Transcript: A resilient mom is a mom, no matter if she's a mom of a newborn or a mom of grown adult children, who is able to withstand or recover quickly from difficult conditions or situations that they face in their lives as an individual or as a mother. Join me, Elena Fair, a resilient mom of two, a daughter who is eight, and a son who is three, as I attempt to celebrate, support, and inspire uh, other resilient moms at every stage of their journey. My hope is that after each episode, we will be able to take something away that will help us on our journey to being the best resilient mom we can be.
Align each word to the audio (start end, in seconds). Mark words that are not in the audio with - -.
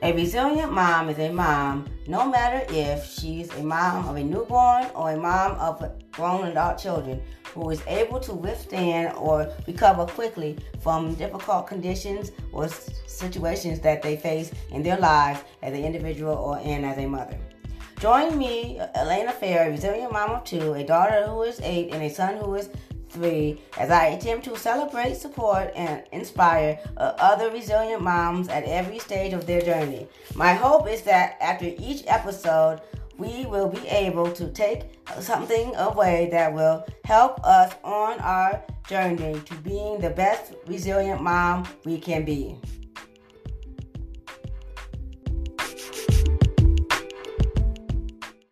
A 0.00 0.12
resilient 0.12 0.70
mom 0.70 1.08
is 1.08 1.18
a 1.18 1.32
mom, 1.32 1.88
no 2.06 2.24
matter 2.24 2.64
if 2.72 3.04
she's 3.04 3.52
a 3.54 3.62
mom 3.64 4.08
of 4.08 4.14
a 4.14 4.22
newborn 4.22 4.86
or 4.94 5.10
a 5.10 5.16
mom 5.16 5.58
of 5.58 5.84
grown 6.12 6.46
adult 6.46 6.78
children, 6.78 7.20
who 7.52 7.70
is 7.70 7.82
able 7.88 8.20
to 8.20 8.32
withstand 8.32 9.16
or 9.16 9.52
recover 9.66 10.06
quickly 10.06 10.56
from 10.78 11.14
difficult 11.14 11.66
conditions 11.66 12.30
or 12.52 12.68
situations 13.08 13.80
that 13.80 14.00
they 14.00 14.16
face 14.16 14.52
in 14.70 14.84
their 14.84 14.98
lives 14.98 15.40
as 15.62 15.74
an 15.74 15.84
individual 15.84 16.36
or 16.36 16.58
as 16.58 16.98
a 16.98 17.06
mother. 17.06 17.36
Join 17.98 18.38
me, 18.38 18.78
Elena 18.94 19.32
Fair, 19.32 19.66
a 19.66 19.70
resilient 19.72 20.12
mom 20.12 20.30
of 20.30 20.44
two, 20.44 20.74
a 20.74 20.84
daughter 20.84 21.26
who 21.26 21.42
is 21.42 21.58
eight, 21.64 21.92
and 21.92 22.04
a 22.04 22.08
son 22.08 22.36
who 22.36 22.54
is 22.54 22.70
three, 23.10 23.60
as 23.76 23.90
I 23.90 24.06
attempt 24.06 24.44
to 24.46 24.56
celebrate, 24.56 25.14
support, 25.16 25.72
and 25.74 26.02
inspire 26.12 26.78
uh, 26.96 27.14
other 27.18 27.50
resilient 27.50 28.02
moms 28.02 28.48
at 28.48 28.64
every 28.64 28.98
stage 28.98 29.32
of 29.32 29.46
their 29.46 29.60
journey. 29.60 30.06
My 30.34 30.52
hope 30.54 30.88
is 30.88 31.02
that 31.02 31.36
after 31.40 31.66
each 31.78 32.04
episode, 32.06 32.80
we 33.18 33.46
will 33.46 33.68
be 33.68 33.86
able 33.88 34.30
to 34.32 34.48
take 34.52 34.82
something 35.20 35.74
away 35.76 36.28
that 36.30 36.52
will 36.52 36.86
help 37.04 37.44
us 37.44 37.74
on 37.82 38.18
our 38.20 38.62
journey 38.88 39.40
to 39.40 39.54
being 39.56 40.00
the 40.00 40.10
best 40.10 40.54
resilient 40.66 41.20
mom 41.20 41.66
we 41.84 41.98
can 41.98 42.24
be. 42.24 42.56